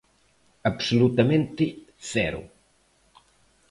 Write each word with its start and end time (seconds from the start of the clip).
Absolutamente 0.69 1.63
cero. 2.13 2.41